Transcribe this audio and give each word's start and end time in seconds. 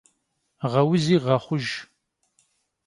Ğeuzi 0.71 1.15
ğexhujj. 1.25 1.69